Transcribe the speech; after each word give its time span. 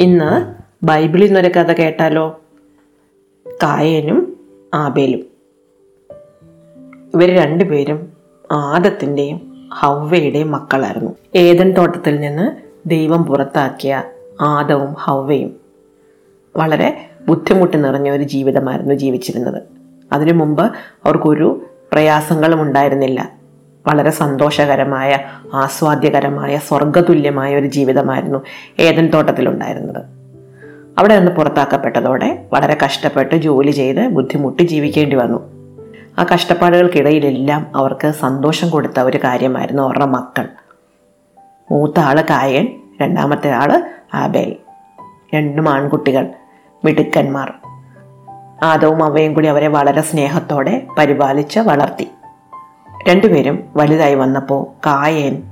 ഇന്ന് 0.00 0.54
ബൈബിളിൽ 0.86 1.26
നിന്നൊരു 1.26 1.48
കഥ 1.48 1.72
കേട്ടാലോ? 1.72 2.40
കായനും 3.62 4.36
ആബേലും. 4.74 5.18
ഇവർ 7.14 7.36
രണ്ടുപേരും 7.36 8.12
ആദത്തിന്റെയും 8.52 9.68
ഹവ്വയുടെയും 9.74 10.52
മക്കളായിരുന്നു. 10.52 11.14
ഏതൻ 11.34 11.70
തോട്ടത്തിൽ 11.70 12.20
നിന്ന് 12.20 12.50
ദൈവം 12.88 13.24
പുറത്താക്കിയ 13.24 14.02
ആദവും 14.40 14.92
ഹവ്വയും 14.92 15.56
വളരെ 16.56 17.10
ബുദ്ധിമുട്ട് 17.28 17.84
നിറഞ്ഞ 17.84 18.10
ഒരു 18.10 18.22
ജീവിതമായിരുന്നു 18.22 18.94
ജീവിച്ചിരുന്നത്. 18.94 19.62
അതിനു 20.12 20.32
മുമ്പ് 20.32 20.62
അവർക്കൊരു 21.04 21.64
പ്രയാസങ്ങളും 21.92 22.62
ഉണ്ടായിരുന്നില്ല. 22.62 23.43
വളരെ 23.86 24.10
സന്തോഷകരമായ 24.10 25.18
ആസ്വാദ്യകരമായ 25.54 26.56
സ്വർഗതുല്യമായ 26.56 27.56
ഒരു 27.56 27.66
ജീവിതമായിരുന്നു 27.66 28.38
ഏതൻ 28.78 29.06
തോട്ടത്തിലുണ്ടായിരുന്നത്. 29.06 30.02
അവിടെ 30.98 31.18
നിന്ന് 31.18 31.32
പുറത്താക്കപ്പെട്ടതോടെ 31.32 32.44
വളരെ 32.52 32.78
കഷ്ടപ്പെട്ട് 32.84 33.34
ജോലി 33.34 33.70
ചെയ്ത് 33.70 34.08
ബുദ്ധിമുട്ടി 34.08 34.62
ജീവിക്കേണ്ടി 34.62 35.16
വന്നു. 35.16 35.54
ആ 36.18 36.26
കഷ്ടപ്പാടുകൾക്കിടയിലെല്ലാം 36.34 37.66
അവർക്ക് 37.74 38.10
സന്തോഷം 38.10 38.70
കൊടുത്ത 38.70 39.00
ഒരു 39.00 39.18
കാര്യമായിരുന്നു 39.24 39.82
അവരുടെ 39.82 40.06
മക്കൾ. 40.06 40.48
മൂത്ത 41.70 42.00
ആൾ 42.00 42.20
കായൻ 42.30 42.68
രണ്ടാമത്തെ 43.00 43.50
ആൾ 43.50 43.90
ആബേൽ. 44.14 44.56
രണ്ടും 45.34 45.68
ആൺകുട്ടികൾ 45.68 46.28
മിടുക്കന്മാർ. 46.84 47.52
ആദവും 48.62 49.04
അവയും 49.04 49.34
കൂടി 49.34 49.46
അവരെ 49.46 49.68
വളരെ 49.68 50.00
സ്നേഹത്തോടെ 50.00 50.86
പരിപാലിച്ച് 50.98 51.60
വളർത്തി. 51.60 52.08
രണ്ടുപേരും 53.08 53.64
വലുതായി 53.76 54.14
വന്നപ്പോൾ 54.14 54.66
കായൻ 54.86 55.42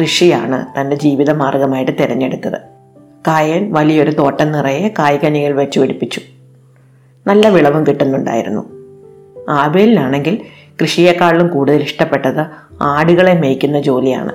കൃഷിയാണ് 0.00 0.80
തന്റെ 0.80 0.96
ജീവിത 0.96 1.30
മാർഗമായിട്ട് 1.30 1.92
തിരഞ്ഞെടുത്തത്. 1.92 2.58
കായൻ 3.28 3.72
വലിയൊരു 3.72 4.10
തോട്ടം 4.10 4.52
നിറയെ 4.52 4.94
കായ്കനികൾ 4.98 5.52
വെച്ച് 5.52 5.80
പിടിപ്പിച്ചു. 5.80 6.20
നല്ല 7.26 7.48
വിളവും 7.48 7.86
കിട്ടുന്നുണ്ടായിരുന്നു. 7.86 8.62
ആബേലിനാണെങ്കിൽ 9.48 10.38
കൃഷിയെക്കാളും 10.82 11.48
കൂടുതൽ 11.48 11.82
ഇഷ്ടപ്പെട്ടത് 11.82 12.46
ആടുകളെ 12.80 13.34
മേയ്ക്കുന്ന 13.34 13.80
ജോലിയാണ്. 13.80 14.32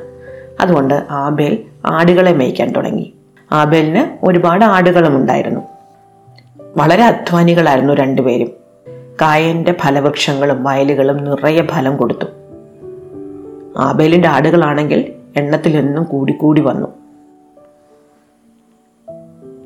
അതുകൊണ്ട് 0.59 1.03
ആബേൽ 1.11 1.57
ആടുകളെ 1.85 2.33
മേയ്ക്കാൻ 2.33 2.71
തുടങ്ങി. 2.71 3.13
ആബേലിന് 3.51 4.25
ഒരുപാട് 4.25 4.65
ആടുകളും 4.65 5.15
ഉണ്ടായിരുന്നു. 5.15 5.61
വളരെ 6.77 7.03
അധ്വാനികളായിരുന്നു 7.03 7.93
രണ്ടുപേരും. 7.93 8.51
കായന്റെ 9.21 9.75
ഫലവൃക്ഷങ്ങളും 9.79 10.63
വയലുകളും 10.63 11.17
നിറയെ 11.17 11.61
ഫലം 11.61 11.97
കൊടുത്തു. 11.97 12.40
ആബേലിന്റെ 13.77 14.27
ആടുകളാണെങ്കിൽ 14.27 15.13
എണ്ണത്തിൽ 15.35 15.77
എന്നും 15.77 16.03
കൂടിക്കൂടി 16.03 16.61
വന്നു. 16.61 16.87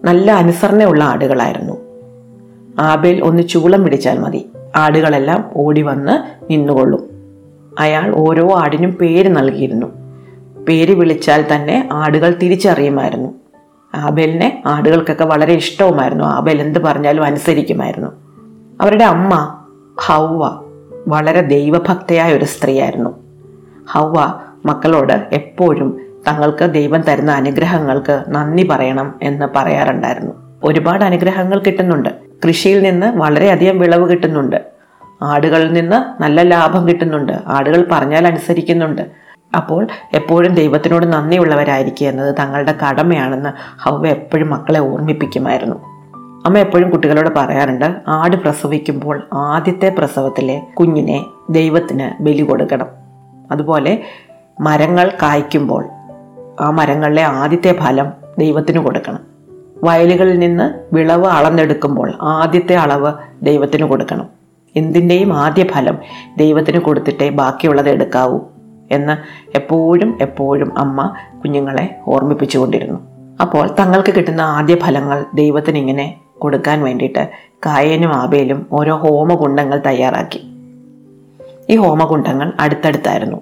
നല്ല 0.03 0.31
അനുസരണയുള്ള 0.31 1.03
ആടുകളായിരുന്നു. 1.03 1.73
ആബേൽ 2.79 3.23
ഒന്ന് 3.23 3.43
ചൂളം 3.43 3.83
പിടിച്ചാൽ 3.83 4.19
മതി. 4.19 4.49
ആടുകളെല്ലാം 4.75 5.51
ഓടി 5.55 5.81
വന്ന് 5.81 6.45
നിന്നുകൊള്ളും. 6.51 7.09
അയാൾ 7.79 8.15
ഓരോ 8.15 8.57
ആടിനും 8.57 8.91
പേര് 8.91 9.29
നൽകിയിരുന്നു. 9.29 9.87
പേര് 10.67 10.93
വിളിച്ചാൽ 10.93 11.45
തന്നെ 11.55 11.89
ആടുകൾ 11.91 12.35
തിരിച്ചറിയുമായിരുന്നു. 12.35 13.29
ആബേലിനെ 13.95 14.63
ആടുകൾക്കൊക്കെ 14.65 15.23
വളരെ 15.23 15.53
ഇഷ്ടവുമായിരുന്നു. 15.53 16.25
ആബേൽ 16.25 16.61
എന്ത് 16.61 16.79
പറഞ്ഞാലും 16.79 17.23
അനുസരിക്കുമായിരുന്നു. 17.23 18.07
അവരുടെ 18.81 19.03
അമ്മ 19.03 19.61
ഹൗവ 19.99 20.63
വളരെ 21.07 21.41
ദൈവഭക്തയായ 21.41 22.33
ഒരു 22.33 22.45
സ്ത്രീയായിരുന്നു. 22.45 23.24
ഹൗവ 23.91 24.33
മക്കളോട് 24.65 25.27
എപ്പോഴും 25.33 26.01
തങ്ങൾക്ക് 26.27 26.65
ദൈവം 26.65 27.01
തരുന്ന 27.01 27.31
അനുഗ്രഹങ്ങൾക്ക് 27.31 28.23
നന്ദി 28.27 28.67
പറയണം 28.67 29.19
എന്ന് 29.21 29.45
പറയാറുണ്ടായിരുന്നു. 29.55 30.31
ഒരുപാട് 30.63 31.03
അനുഗ്രഹങ്ങൾ 31.03 31.59
കിട്ടുന്നുണ്ട്. 31.59 32.09
കൃഷിയിൽ 32.47 32.83
നിന്ന് 32.83 33.17
വളരെയധികം 33.17 33.79
വിളവ് 33.79 34.11
കിട്ടുന്നുണ്ട്. 34.11 34.65
ആടുകളിൽ 35.21 35.73
നിന്ന് 35.73 36.21
നല്ല 36.21 36.41
ലാഭം 36.41 36.87
കിട്ടുന്നുണ്ട്. 36.87 37.33
ആടുകൾ 37.45 37.87
പറഞ്ഞാൽ 37.91 38.27
അനുസരിക്കുന്നുണ്ട്. 38.27 39.01
അപ്പോൾ 39.57 39.87
എപ്പോഴും 40.13 40.53
ദൈവത്തിനോട് 40.53 41.05
നന്ദിയുള്ളവരായിരിക്കുക 41.05 42.07
എന്നത് 42.07 42.35
തങ്ങളുടെ 42.39 42.75
കടമയാണെന്ന് 42.89 43.49
ഹൗവ 43.83 44.07
എപ്പോഴും 44.07 44.49
മക്കളെ 44.49 44.79
ഓർമ്മിപ്പിക്കുമായിരുന്നു. 44.79 45.75
അമ്മ 46.45 46.57
എപ്പോഴും 46.57 46.89
കുട്ടികളോട് 46.89 47.29
പറയാറുണ്ട് 47.35 47.95
ആട് 48.07 48.35
പ്രസവിക്കുമ്പോൾ 48.35 49.27
ആദ്യത്തെ 49.33 49.95
പ്രസവത്തിലെ 49.97 50.61
കുഞ്ഞിനെ 50.73 51.25
ദൈവത്തിന് 51.49 52.23
ബലി 52.23 52.41
കൊടുക്കണം. 52.41 53.04
അതുപോലെ 53.51 54.03
മരങ്ങൾ 54.59 55.11
കായ്ക്കുമ്പോൾ 55.21 55.85
ആ 56.59 56.69
മരങ്ങളിലെ 56.69 57.23
ആദ്യത്തെ 57.23 57.73
ഫലം 57.79 58.11
ദൈവത്തിന് 58.39 58.79
കൊടുക്കണം. 58.79 59.19
വയലുകളിൽ 59.83 60.39
നിന്ന് 60.39 60.95
വിളവ് 60.95 61.25
അളന്നെടുക്കുമ്പോൾ 61.25 62.13
ആദ്യത്തെ 62.21 62.75
അളവ് 62.75 63.13
ദൈവത്തിന് 63.41 63.85
കൊടുക്കണം. 63.85 64.29
എന്തിന്റെയും 64.75 65.33
ആദ്യ 65.33 65.63
ഫലം 65.63 65.97
ദൈവത്തിന് 66.37 66.79
കൊടുത്തിട്ടേ 66.79 67.29
ബാക്കിയുള്ളത് 67.29 67.89
എടുക്കാവൂ 67.89 68.39
എന്ന് 68.91 69.13
എപ്പോഴും 69.55 70.17
എപ്പോഴും 70.21 70.79
അമ്മ 70.79 71.13
കുഞ്ഞുങ്ങളെ 71.43 71.99
ഓർമ്മിപ്പിച്ചുകൊണ്ടിരുന്നു. 72.07 72.99
അപ്പോൾ 73.41 73.67
തങ്ങൾക്ക് 73.79 74.13
കിട്ടുന്ന 74.15 74.41
ആദ്യ 74.41 74.75
ഫലങ്ങൾ 74.75 75.25
ദൈവത്തിന് 75.33 75.77
ഇങ്ങനെ 75.77 76.15
കൊടുക്കാൻ 76.39 76.83
വേണ്ടിയിട്ട് 76.83 77.29
കായനും 77.65 78.13
ആബേലും 78.13 78.65
ഓരോ 78.71 78.95
ഹോമകുണ്ടങ്ങൾ 78.95 79.81
തയ്യാറാക്കി. 79.85 80.54
ഈ 81.69 81.75
ഹോമകുണ്ടങ്ങൾ 81.75 82.53
അടുത്തടുത്തായിരുന്നു. 82.59 83.41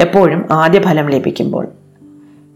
എപ്പോഴും 0.00 0.44
ആദ്യ 0.50 0.80
ഫലം 0.80 1.06
ലഭിക്കുമ്പോൾ 1.06 1.68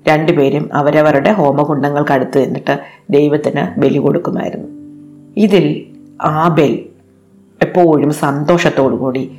രണ്ടുപേരും 0.08 0.70
അവരവരുടെ 0.74 1.32
ഹോമകുണ്ടങ്ങൾക്ക് 1.32 2.12
അടുത്ത് 2.12 2.44
നിന്നിട്ട് 2.44 2.78
ദൈവത്തിന് 3.10 3.80
ബലി 3.80 3.98
കൊടുക്കുമായിരുന്നു. 3.98 4.68
ഇതിൽ 5.36 5.86
ആബേൽ 6.22 6.86
എപ്പോഴും 7.62 8.12
സന്തോഷത്തോടു 8.12 8.96
കൂടി 8.96 9.30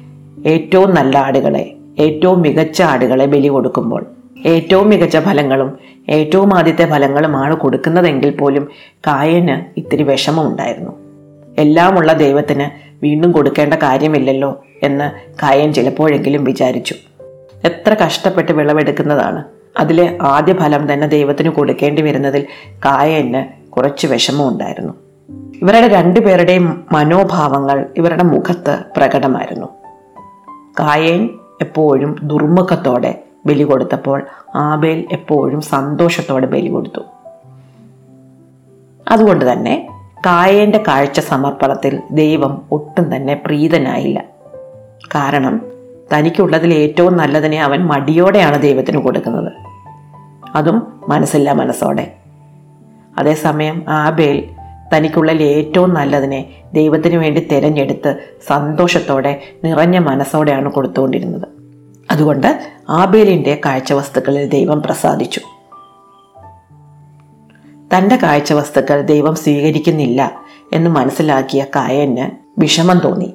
ഏറ്റവും 0.45 0.95
നല്ല 0.95 1.17
ആടുകളെ 1.17 1.73
ഏറ്റവും 1.99 2.41
മികച്ച 2.41 2.81
ആടുകളെ 2.81 3.25
ബലി 3.25 3.47
കൊടുക്കുമ്പോൾ 3.47 4.05
ഏറ്റവും 4.45 4.89
മികച്ച 4.89 5.17
ഫലങ്ങളും 5.17 5.77
ഏറ്റവും 6.09 6.55
ആദ്യത്തെ 6.55 6.85
ഫലങ്ങളുമാണ് 6.85 7.55
കൊടുക്കുന്നതെങ്കിൽ 7.55 8.29
പോലും 8.29 8.67
കായന് 9.07 9.79
ഇത്തിരി 9.79 10.03
വിഷമമുണ്ടായിരുന്നു. 10.03 10.91
എല്ലാമുള്ള 11.57 12.13
ദൈവത്തിന് 12.13 12.92
വീണ്ടും 13.03 13.31
കൊടുക്കേണ്ട 13.31 13.73
കാര്യമില്ലല്ലോ 13.73 14.65
എന്ന് 14.83 15.31
കായൻ 15.43 15.73
ചിലപ്പോഴെങ്കിലും 15.73 16.43
വിചാരിച്ചു. 16.43 16.95
എത്ര 17.63 17.95
കഷ്ടപ്പെട്ട് 18.05 18.51
വിളവെടുക്കുന്നതാണ്. 18.51 19.43
അതിലെ 19.79 20.17
ആദ്യ 20.21 20.53
ഫലം 20.53 20.93
തന്നെ 20.93 21.07
ദൈവത്തിന് 21.07 21.49
കൊടുക്കേണ്ടി 21.49 22.01
വരുന്നതിൽ 22.01 22.47
കായന് 22.73 23.71
കുറച്ച് 23.71 24.07
വിഷമമുണ്ടായിരുന്നു 24.07 24.93
ഇവരുടെ 25.61 25.87
രണ്ടുപേരുടെയും 25.87 26.85
മനോഭാവങ്ങൾ 26.91 27.85
ഇവരുടെ 27.97 28.23
മുഖത്ത് 28.23 28.79
പ്രകടമായിരുന്നു. 28.97 29.67
കായൻ 30.79 31.29
എപ്പോഴും 31.61 32.19
ദുർമുഖത്തോടെ 32.23 33.23
ബലി 33.45 33.63
കൊടുത്തപ്പോൾ 33.63 34.27
ആബേൽ 34.55 35.05
എപ്പോഴും 35.11 35.61
സന്തോഷത്തോടെ 35.61 36.47
ബലി 36.47 36.67
കൊടുത്തു. 36.67 37.01
അതുകൊണ്ട് 39.11 39.51
തന്നെ 39.51 39.92
കായന്റെ 40.25 40.83
കാഴ്ച 40.87 41.19
സമർപ്പണത്തിൽ 41.19 41.99
ദൈവം 42.11 42.61
ഒട്ടും 42.71 43.15
തന്നെ 43.15 43.41
പ്രീതനായില്ല. 43.45 44.23
കാരണം 45.15 45.61
തനിക്കുള്ളതിൽ 46.13 46.73
ഏറ്റവും 46.73 47.17
നല്ലതിനെ 47.17 47.63
അവൻ 47.63 47.85
മടിയോടെയാണ് 47.85 48.61
ദൈവത്തിന് 48.61 48.97
കൊടുക്കുന്നത്. 48.97 49.51
അതും 50.55 51.01
മനസ്സില്ല 51.07 51.51
മനസ്സോടെ. 51.51 52.13
അതേസമയം 53.17 53.85
ആബേൽ 53.87 54.49
തനിക്കുള്ളിൽ 54.95 55.43
ഏറ്റവും 55.43 55.93
നല്ലതിനെ 55.93 56.49
ദൈവത്തിന് 56.73 57.15
വേണ്ടി 57.15 57.47
തിരഞ്ഞെടുത്ത് 57.51 58.15
സന്തോഷത്തോടെ 58.47 59.41
നിറഞ്ഞ 59.63 59.99
മനസ്സോടെയാണ് 59.99 60.71
കൊടുത്തുകൊണ്ടിരുന്നത്. 60.71 61.47
അതുകൊണ്ട് 62.11 62.59
ആബേലിന്റെ 62.89 63.61
കാഴ്ചവസ്തുക്കളിൽ 63.65 64.49
ദൈവം 64.49 64.81
പ്രസാദിച്ചു. 64.81 65.41
തന്റെ 67.97 68.15
കാഴ്ചവസ്തുക്കൾ 68.15 69.01
ദൈവം 69.01 69.35
സ്വീകരിക്കുന്നില്ല 69.35 70.31
എന്ന് 70.73 70.89
മനസ്സിലാക്കിയ 70.89 71.65
കായന് 71.75 72.31
വിഷമം 72.59 72.99
തോന്നി 72.99 73.33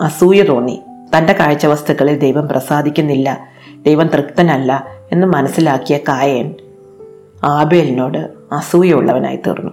അസൂയ 0.00 0.42
തോന്നി. 0.42 0.80
തന്റെ 1.18 1.32
കാഴ്ചവസ്തുക്കളിൽ 1.32 2.18
ദൈവം 2.18 2.48
പ്രസാദിക്കുന്നില്ല 2.48 3.46
ദൈവം 3.82 4.06
തൃപ്തനല്ല 4.06 4.86
എന്ന് 5.12 5.26
മനസ്സിലാക്കിയ 5.26 5.98
കായൻ 6.08 6.54
ആബേലിനോട് 7.44 8.28
അസൂയുള്ളവനായി 8.52 9.36
തീർന്നു. 9.36 9.70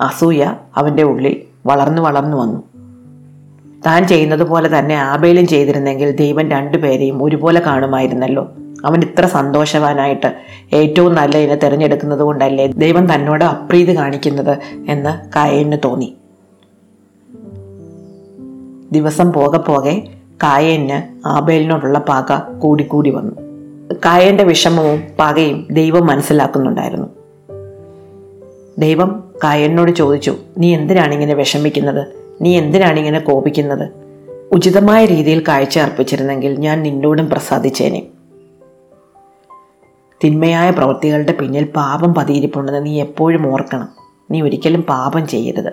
അസൂയ 0.00 0.54
അവന്റെ 0.76 1.02
ഉള്ളിൽ 1.02 1.42
വളർന്നു 1.66 2.02
വളർന്നു 2.02 2.36
വന്നു. 2.36 2.62
താൻ 3.86 4.08
ചെയ്യുന്നത് 4.08 4.48
പോലെ 4.48 4.78
തന്നെ 4.78 4.94
ആബേലും 4.94 5.46
ചെയ്തിരുന്നെങ്കിൽ 5.46 6.10
ദൈവം 6.10 6.50
രണ്ടുപേരെയും 6.50 7.22
ഒരുപോലെ 7.22 7.60
കാണുമായിരുന്നല്ലോ. 7.60 8.52
അവൻ 8.84 9.02
ഇത്ര 9.02 9.26
സന്തോഷവാനായിട്ട് 9.26 10.34
ഏറ്റവും 10.72 11.14
നല്ല 11.14 11.38
ഇനെ 11.38 11.54
തിരഞ്ഞെടുക്കുന്നത് 11.54 12.20
കൊണ്ടല്ലേ 12.20 12.66
ദൈവം 12.66 13.14
തന്നോട് 13.14 13.44
അപ്രീതി 13.44 13.96
കാണിക്കുന്നത് 13.96 14.58
എന്ന് 14.88 15.30
കായന് 15.36 15.76
തോന്നി. 15.84 16.14
ദിവസം 18.92 19.32
പോകെ 19.32 19.58
പോകെ 19.58 20.02
കായന് 20.42 21.28
ആബേലിനോടുള്ള 21.28 21.98
പാക 21.98 22.58
കൂടിക്കൂടി 22.58 23.10
വന്നു. 23.10 23.52
കായന്റെ 24.04 24.44
വിഷമവും 24.44 25.02
പാകയും 25.18 25.66
ദൈവം 25.70 26.06
മനസ്സിലാക്കുന്നുണ്ടായിരുന്നു. 26.06 27.08
ദൈവം 28.78 29.24
കായനോട് 29.44 29.90
ചോദിച്ചു 29.90 30.36
നീ 30.58 30.74
എന്തിനാണ് 30.74 31.12
ഇങ്ങനെ 31.14 31.34
വിഷമിക്കുന്നത്? 31.34 32.06
നീ 32.40 32.58
എന്തിനാണ് 32.58 32.98
ഇങ്ങനെ 32.98 33.18
കോപിക്കുന്നത്? 33.18 33.88
ഉചിതമായ 34.52 35.04
രീതിയിൽ 35.04 35.42
കാഴ്ച 35.48 35.78
അർപ്പിച്ചിരുന്നെങ്കിൽ 35.78 36.58
ഞാൻ 36.58 36.82
നിന്നോടും 36.82 37.30
പ്രസാദിച്ചേനെ. 37.30 38.02
തിന്മയായ 40.24 40.70
പ്രവൃത്തികളുടെ 40.70 41.32
പിന്നിൽ 41.32 41.64
പാപം 41.64 42.14
പതിയിരിപ്പുണ്ടെന്ന് 42.14 42.86
നീ 42.86 43.00
എപ്പോഴും 43.00 43.52
ഓർക്കണം. 43.52 43.88
നീ 44.30 44.42
ഒരിക്കലും 44.42 44.82
പാപം 44.82 45.26
ചെയ്യരുത്. 45.26 45.72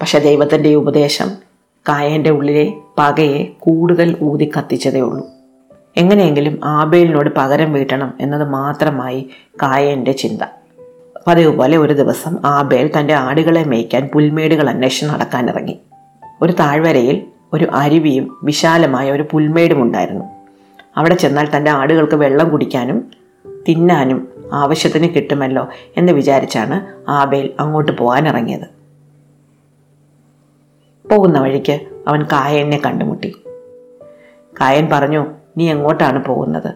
പക്ഷെ 0.00 0.18
ദൈവത്തിന്റെ 0.18 0.74
ഉപദേശം 0.74 1.30
കായന്റെ 1.88 2.30
ഉള്ളിലെ 2.30 2.72
പകയെ 2.98 3.44
കൂടുതൽ 3.58 4.16
ഊതി 4.22 4.50
കത്തിച്ചതേ 4.58 5.00
ഉള്ളൂ. 5.00 5.26
എങ്ങനെയെങ്കിലും 5.96 6.60
ആബേലിനോട് 6.64 7.30
പകരം 7.36 7.72
വീട്ടണം 7.72 8.14
എന്നത് 8.20 8.48
മാത്രമായി 8.48 9.28
കായന്റെ 9.62 10.12
ചിന്ത. 10.12 10.42
പതിവ് 11.26 11.56
പോലെ 11.56 11.76
ഒരു 11.76 11.92
ദിവസം 11.92 12.36
ആബേൽ 12.44 12.90
തന്റെ 12.98 13.14
ആടുകളെ 13.14 13.64
മേയ്ക്കാൻ 13.64 14.10
പുൽമേടുകൾ 14.14 14.70
അന്വേഷിച്ച് 14.70 15.06
നടക്കാനിറങ്ങി 15.06 15.78
ഒരു 16.42 16.52
താഴ്വരയിൽ 16.52 17.22
ഒരു 17.52 17.68
അരുവിയും 17.72 18.36
വിശാലമായ 18.42 19.12
ഒരു 19.12 19.24
പുൽമേടും 19.32 19.82
ഉണ്ടായിരുന്നു. 19.82 20.24
അവിടെ 20.96 21.14
ചെന്നാൽ 21.14 21.56
തന്റെ 21.56 21.70
ആടുകൾക്ക് 21.70 22.14
വെള്ളം 22.14 22.48
കുടിക്കാനും 22.48 23.25
തിന്നാനും 23.68 24.28
ആവശ്യത്തിന് 24.52 25.08
കിട്ടുമല്ലോ 25.08 25.68
എന്ന് 25.96 26.12
വിചാരിച്ചാണ് 26.12 27.10
ആബേൽ 27.10 27.52
അങ്ങോട്ട് 27.60 27.92
പോകാനിറങ്ങിയത് 27.92 28.76
പോകുന്ന 31.08 31.40
വഴിക്ക് 31.40 31.80
അവൻ 32.08 32.22
കായനെ 32.22 32.80
കണ്ടുമുട്ടി. 32.86 33.36
കായൻ 34.60 34.88
പറഞ്ഞു 34.92 35.26
നീ 35.56 35.70
എങ്ങോട്ടാണ് 35.70 36.24
പോകുന്നത്? 36.24 36.72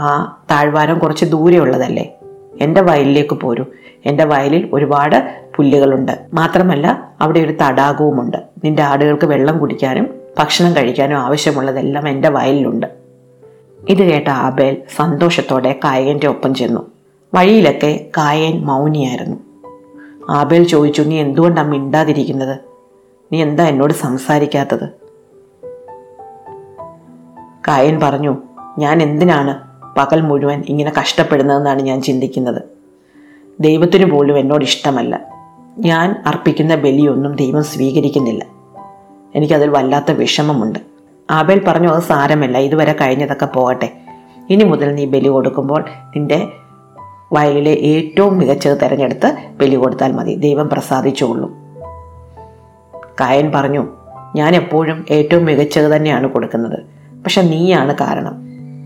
ആ 0.00 0.38
താഴ്വാരം 0.50 0.98
കുറച്ച് 0.98 1.24
ദൂരെയുള്ളതല്ലേ. 1.24 2.14
എന്റെ 2.60 2.80
വയലിലേക്ക് 2.80 3.34
പോരൂ. 3.34 3.64
എന്റെ 4.06 4.24
വയലിൽ 4.24 4.70
ഒരുപാട് 4.72 5.46
പുല്ലുകളുണ്ട്. 5.56 6.26
മാത്രമല്ല 6.34 7.14
അവിടെ 7.20 7.40
ഒരു 7.40 7.52
തടാകവുമുണ്ട്. 7.52 8.36
നിന്റെ 8.64 8.82
ആടുകൾക്ക് 8.82 9.24
വെള്ളം 9.24 9.58
കുടിക്കാനും 9.58 10.10
ഭക്ഷണം 10.38 10.76
കഴിക്കാനും 10.76 11.16
ആവശ്യമുള്ളതെല്ലാം 11.16 12.08
എന്റെ 12.08 12.28
വയലിലുണ്ട്. 12.28 13.03
ഇത് 13.88 13.98
കേട്ട 13.98 14.28
അബേൽ 14.28 14.76
സന്തോഷത്തോടെ 14.96 15.80
കായകന്റെ 15.84 16.26
ഒപ്പം 16.26 16.54
ചെന്നു. 16.54 16.90
വഴിയിലൊക്കെ 17.34 18.10
കായൻ 18.16 18.64
മൗനിയായിരുന്നു. 18.64 19.36
ആബേൽ 20.30 20.64
ചോദിച്ചു 20.64 21.02
നീ 21.02 21.20
എന്തുകൊണ്ടാണ് 21.20 21.68
മിണ്ടാതിരിക്കുന്നത്? 21.68 22.58
നീ 23.32 23.42
എന്താ 23.42 23.68
എന്നോട് 23.68 23.92
സംസാരിക്കാത്തത്? 23.92 24.88
കായൻ 27.68 28.00
പറഞ്ഞു 28.00 28.36
ഞാൻ 28.78 29.02
എന്തിനാണ് 29.02 29.60
പകൽ 29.96 30.20
മുഴുവൻ 30.20 30.64
ഇങ്ങനെ 30.68 30.92
കഷ്ടപ്പെടുന്നതെന്നാണ് 31.00 31.82
ഞാൻ 31.82 32.02
ചിന്തിക്കുന്നത്. 32.02 32.62
ദൈവത്തിനു 33.60 34.10
പോലും 34.10 34.38
എന്നോട് 34.38 34.64
ഇഷ്ടമല്ല. 34.64 35.20
ഞാൻ 35.78 36.22
അർപ്പിക്കുന്ന 36.26 36.74
ബലിയൊന്നും 36.74 37.36
ദൈവം 37.36 37.64
സ്വീകരിക്കുന്നില്ല. 37.64 38.46
എനിക്കതിൽ 39.34 39.68
വല്ലാത്ത 39.68 40.10
വിഷമമുണ്ട്. 40.10 40.93
ആബേൽ 41.34 41.60
പറഞ്ഞു 41.68 41.88
അത് 41.88 42.02
സാരമല്ല 42.02 42.58
ഇതുവരെ 42.58 42.92
കഴിഞ്ഞതൊക്കെ 42.92 43.46
പോകട്ടെ. 43.46 43.88
ഇനി 44.50 44.64
മുതൽ 44.64 44.88
നീ 44.94 45.04
ബലി 45.04 45.28
കൊടുക്കുമ്പോൾ 45.28 45.84
നിന്റെ 46.16 46.38
വയലിലെ 47.32 47.74
ഏറ്റവും 47.92 48.32
മികച്ചത് 48.38 48.76
തിരഞ്ഞെടുത്ത് 48.82 49.28
ബലി 49.60 49.74
കൊടുത്താൽ 49.74 50.12
മതി. 50.12 50.34
ദൈവം 50.34 50.68
പ്രസാദിച്ചുകൊള്ളും. 50.68 51.52
കായൻ 53.20 53.52
പറഞ്ഞു 53.54 53.82
ഞാൻ 54.36 54.52
എപ്പോഴും 54.54 54.98
ഏറ്റവും 55.10 55.44
മികച്ചത് 55.44 55.88
തന്നെയാണ് 55.96 56.26
കൊടുക്കുന്നത്. 56.26 56.78
പക്ഷെ 57.24 57.42
നീയാണ് 57.42 57.94
കാരണം. 57.94 58.36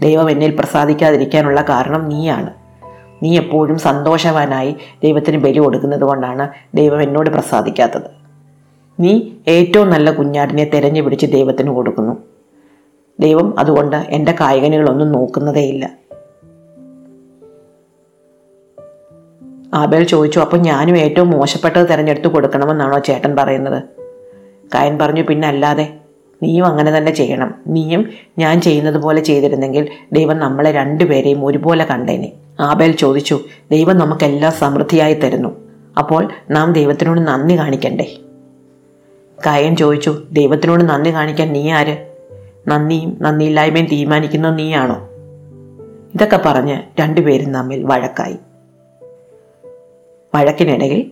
ദൈവം 0.01 0.31
എന്നിൽ 0.31 0.51
പ്രസാദിക്കാതിരിക്കാനുള്ള 0.51 1.61
കാരണം 1.69 2.09
നീയാണ്. 2.09 2.51
നീ 3.23 3.31
എപ്പോഴും 3.37 3.79
സന്തോഷവാനായി 3.79 4.73
ദൈവത്തിന് 5.05 5.39
ബലി 5.39 5.59
കൊടുക്കുന്നത് 5.59 6.05
കൊണ്ടാണ് 6.05 6.49
ദൈവം 6.75 7.01
എന്നോട് 7.03 7.31
പ്രസാദിക്കാത്തത്. 7.31 8.11
നീ 9.01 9.13
ഏറ്റവും 9.49 9.91
നല്ല 9.91 10.11
കുഞ്ഞാടിനെ 10.11 10.65
തിരഞ്ഞു 10.65 11.03
പിടിച്ച് 11.03 11.27
ദൈവത്തിന് 11.27 11.71
കൊടുക്കുന്നു 11.71 12.08
ദൈവം 13.21 13.59
അതുകൊണ്ട് 13.59 13.97
എന്റെ 13.97 14.35
കായികനികളൊന്നും 14.41 15.13
നോക്കുന്നതേയില്ല. 15.13 15.91
ആബേൽ 19.75 20.05
ചോദിച്ചു 20.05 20.41
അപ്പം 20.41 20.63
ഞാനും 20.63 20.99
ഏറ്റവും 20.99 21.31
മോശപ്പെട്ടത് 21.31 21.89
തിരഞ്ഞെടുത്ത് 21.89 22.29
കൊടുക്കണമെന്നാണോ 22.29 22.99
ചേട്ടൻ 22.99 23.37
പറയുന്നത്? 23.37 23.83
കായൻ 24.75 24.99
പറഞ്ഞു 24.99 25.23
പിന്നെ 25.23 25.49
അല്ലാതെ 25.49 25.95
നീയും 26.43 26.67
അങ്ങനെ 26.67 26.99
തന്നെ 26.99 27.15
ചെയ്യണം. 27.15 27.55
നീയും 27.67 28.09
ഞാൻ 28.39 28.61
ചെയ്യുന്നത് 28.61 29.03
പോലെ 29.03 29.21
ചെയ്തിരുന്നെങ്കിൽ 29.21 29.89
ദൈവം 30.13 30.39
നമ്മളെ 30.39 30.73
രണ്ടുപേരെയും 30.73 31.45
ഒരുപോലെ 31.45 31.85
കണ്ടേനെ. 31.85 32.33
ആബേൽ 32.61 32.93
ചോദിച്ചു 32.93 33.41
ദൈവം 33.71 33.99
നമുക്കെല്ലാം 33.99 34.53
സമൃദ്ധിയായി 34.53 35.15
തരുന്നു. 35.15 35.69
അപ്പോൾ 35.99 36.29
നാം 36.51 36.73
ദൈവത്തിനോട് 36.73 37.21
നന്ദി 37.21 37.59
കാണിക്കണ്ടേ? 37.59 38.17
കായൻ 39.47 39.77
ചോദിച്ചു 39.77 40.23
ദൈവത്തിനോട് 40.33 40.85
നന്ദി 40.85 41.15
കാണിക്കാൻ 41.15 41.53
നീ 41.53 41.71
ആര്? 41.71 42.08
നന്ദിയും 42.69 43.19
നന്ദിയില്ലായ്മയും 43.21 43.87
തീരുമാനിക്കുന്നത് 43.87 44.59
നീയാണോ? 44.59 45.09
ഇതൊക്കെ 46.15 46.41
പറഞ്ഞ് 46.47 47.01
രണ്ടുപേരും 47.01 47.55
തമ്മിൽ 47.55 47.85
വഴക്കായി. 47.85 48.37
വഴക്കിനിടയിൽ 50.35 51.11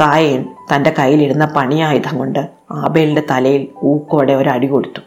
കായൻ 0.00 0.44
തന്റെ 0.74 0.94
കയ്യിലിരുന്ന 0.98 1.52
പണിയായുധം 1.56 2.18
കൊണ്ട് 2.18 2.48
ആബേലിന്റെ 2.70 3.22
തലയിൽ 3.30 3.68
ഊക്കോടെ 3.82 4.32
ഒരു 4.32 4.48
അടി 4.48 4.66
കൊടുത്തു. 4.66 5.00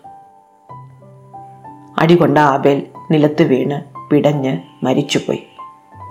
അടി 1.97 2.15
കൊണ്ട 2.15 2.37
ആബേൽ 2.37 2.83
നിലത്ത് 3.11 3.43
വീണ് 3.43 4.09
പിടഞ്ഞ് 4.09 4.57
മരിച്ചുപോയി. 4.83 5.43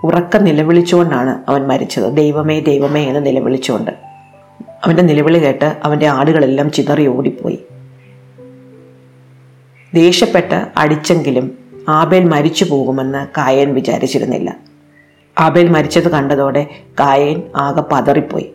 ഉറക്ക 0.05 0.37
നിലവിളിച്ചുകൊണ്ടാണ് 0.37 1.43
അവൻ 1.49 1.67
മരിച്ചത്. 1.67 2.17
ദൈവമേ 2.17 2.61
ദൈവമേ 2.61 3.03
എന്ന് 3.03 3.26
നിലവിളിച്ചുകൊണ്ട്. 3.26 3.91
അവന്റെ 4.85 5.03
നിലവിളി 5.03 5.38
കേട്ട് 5.38 5.76
അവന്റെ 5.85 6.06
ആടുകളെല്ലാം 6.06 6.70
ചിതറി 6.70 7.06
ഓടിപ്പോയി. 7.06 7.62
ദേഷ്യപ്പെട്ട് 9.94 10.69
അടിച്ചെങ്കിലും 10.77 11.59
ആബേൽ 11.89 12.25
മരിച്ചു 12.25 12.65
പോകുമെന്ന് 12.65 13.27
കായൻ 13.39 13.75
വിചാരിച്ചിരുന്നില്ല. 13.75 14.56
ആബേൽ 15.39 15.69
മരിച്ചത് 15.69 16.09
കണ്ടതോടെ 16.09 16.67
കായൻ 17.00 17.43
ആകെ 17.56 17.83
പതറിപ്പോയി. 17.93 18.53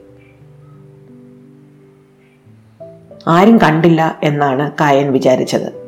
ആരും 3.27 3.57
കണ്ടില്ല 3.57 4.19
എന്നാണ് 4.23 4.71
കായൻ 4.81 5.11
വിചാരിച്ചത്. 5.11 5.87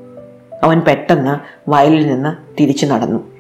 അവൻ 0.63 0.79
പെട്ടെന്ന് 0.79 1.69
വയലിൽ 1.69 2.07
നിന്ന് 2.07 2.61
തിരിച്ചു 2.61 2.85
നടന്നു. 2.85 3.31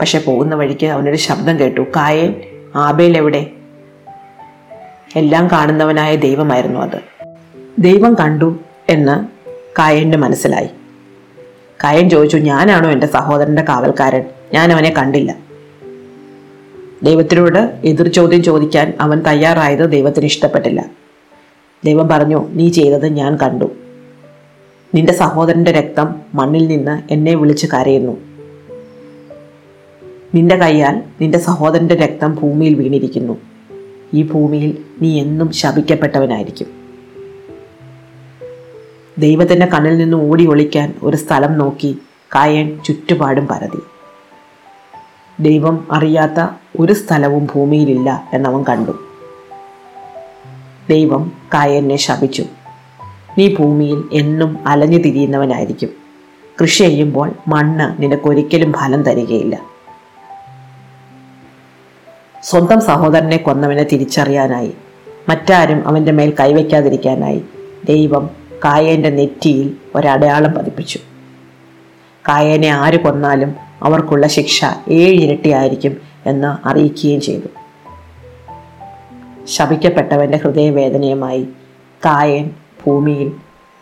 പക്ഷെ 0.00 0.18
പോകുന്ന 0.18 0.54
വഴിക്ക് 0.54 0.86
അവനൊരു 0.86 1.16
ശബ്ദം 1.16 1.58
കേട്ടു. 1.58 1.80
കായൻ 1.80 2.34
ആബേൽ 2.76 3.16
എവിടെ? 3.16 3.50
എല്ലാം 5.16 5.48
കാണുന്നവനായ 5.48 6.16
ദൈവമായിരുന്നു 6.16 6.80
അത്. 6.80 7.26
ദൈവം 7.78 8.14
കണ്ടു 8.14 8.58
എന്ന് 8.88 9.35
കായന്റെ 9.78 10.18
മനസ്സിലായി. 10.18 10.68
കായൻ 11.84 12.10
ചോദിച്ചു 12.10 12.36
ഞാനാണോ 12.36 12.90
എന്റെ 12.90 13.06
സഹോദരന്റെ 13.06 13.62
കാവൽക്കാരൻ? 13.62 14.24
ഞാൻ 14.54 14.72
അവനെ 14.72 14.94
കണ്ടില്ല. 14.98 15.36
ദൈവത്തിനോട് 17.02 17.80
എതിർ 17.84 18.08
ചോദ്യം 18.08 18.42
ചോദിക്കാൻ 18.42 18.92
അവൻ 19.00 19.20
തയ്യാറായത് 19.20 19.90
ദൈവത്തിന് 19.90 20.24
ഇഷ്ടപ്പെട്ടില്ല. 20.24 20.84
ദൈവം 21.84 22.08
പറഞ്ഞു 22.08 22.48
നീ 22.48 22.68
ചെയ്തത് 22.68 23.06
ഞാൻ 23.06 23.36
കണ്ടു. 23.36 23.64
നിന്റെ 24.94 25.12
സഹോദരന്റെ 25.12 25.72
രക്തം 25.72 26.14
മണ്ണിൽ 26.34 26.66
നിന്ന് 26.66 27.12
എന്നെ 27.12 27.34
വിളിച്ച് 27.34 27.66
കരയുന്നു. 27.66 28.16
നിന്റെ 30.34 30.56
കൈയാൽ 30.56 31.02
നിന്റെ 31.20 31.38
സഹോദരന്റെ 31.38 31.94
രക്തം 31.94 32.34
ഭൂമിയിൽ 32.34 32.74
വീണിരിക്കുന്നു. 32.74 33.38
ഈ 34.14 34.22
ഭൂമിയിൽ 34.22 34.78
നീ 35.02 35.20
എന്നും 35.20 35.52
ശപിക്കപ്പെട്ടവനായിരിക്കും. 35.52 36.85
ദൈവത്തിന്റെ 39.18 39.66
കണ്ണിൽ 39.66 39.98
നിന്ന് 39.98 40.16
ഓടി 40.16 40.46
ഒളിക്കാൻ 40.46 40.94
ഒരു 41.02 41.16
സ്ഥലം 41.16 41.58
നോക്കി 41.58 41.98
കായൻ 42.34 42.82
ചുറ്റുപാടും 42.84 43.46
പരതി. 43.46 43.78
ദൈവം 45.40 45.88
അറിയാത്ത 45.90 46.48
ഒരു 46.80 46.92
സ്ഥലവും 46.92 47.48
ഭൂമിയിലില്ല 47.54 48.30
എന്നവൻ 48.32 48.62
കണ്ടു. 48.62 48.90
ദൈവം 50.90 51.32
കായനെ 51.54 51.96
ശപിച്ചു. 51.96 52.44
നീ 53.38 53.54
ഭൂമിയിൽ 53.54 54.04
എന്നും 54.12 54.58
അലഞ്ഞു 54.66 54.98
തിരിയുന്നവനായിരിക്കും. 54.98 55.88
കൃഷി 56.62 56.82
ചെയ്യുമ്പോൾ 56.82 57.32
മണ്ണ് 57.48 58.02
നിനക്കൊരിക്കലും 58.02 58.72
ഫലം 58.72 59.02
തരികയില്ല. 59.02 59.60
സ്വന്തം 62.42 62.80
സഹോദരനെ 62.80 63.36
കൊന്നവനെ 63.36 63.82
തിരിച്ചറിയാനായി. 63.82 64.72
മറ്റാരും 65.28 65.88
അവന്റെ 65.88 66.12
മേൽ 66.12 66.34
കൈവയ്ക്കാതിരിക്കാനായി. 66.40 67.42
ദൈവം 67.84 68.45
കായേന്റെ 68.64 69.10
നെറ്റിയിൽ 69.10 69.76
ഒരടയാളം 69.94 70.52
പതിപ്പിച്ചു. 70.52 70.98
കായേനെ 72.28 72.68
ആര് 72.68 73.04
കൊന്നാലും 73.04 73.56
അവർക്കുള്ള 73.82 74.26
ശിക്ഷ 74.26 74.64
ഏഴിരട്ടിയായിരിക്കും 74.88 75.96
എന്ന് 76.26 76.68
അറിയിക്കുകയും 76.68 77.20
ചെയ്തു. 77.20 77.46
ശപിക്കപ്പെട്ടവന്റെ 79.44 80.38
ഹൃദയവേദനയുമായി 80.38 81.48
കായൻ 82.06 82.50
ഭൂമിയിൽ 82.86 83.32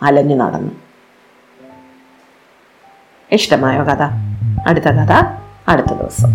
അലഞ്ഞു 0.03 0.35
നടന്നു. 0.35 0.71
ഇഷ്ടമായ 3.33 3.79
കഥ? 3.83 4.03
അടുത്ത 4.67 4.85
കഥ 4.85 5.13
അടുത്ത 5.69 5.93
ദിവസം. 5.93 6.29